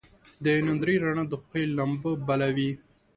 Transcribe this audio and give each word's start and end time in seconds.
د 0.43 0.45
نندارې 0.65 0.95
رڼا 1.03 1.23
د 1.29 1.33
خوښۍ 1.41 1.65
لمبه 1.77 2.11
بله 2.27 2.49
وي. 2.55 2.71